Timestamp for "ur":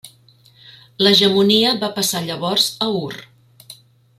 3.03-3.15